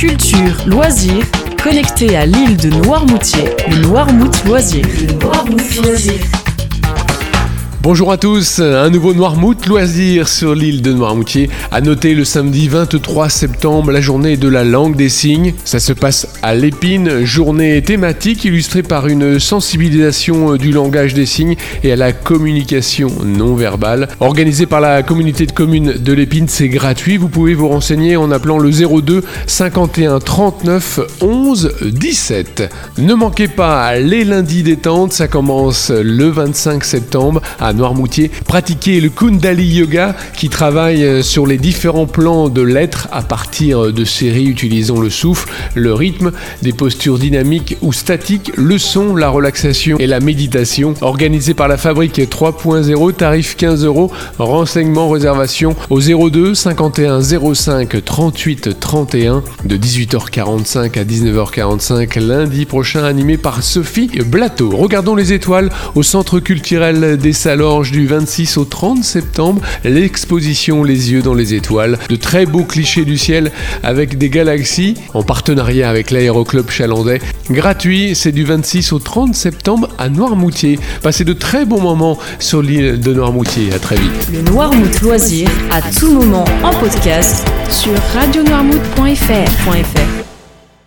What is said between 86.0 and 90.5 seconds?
moment en podcast sur radionoirmout.fr.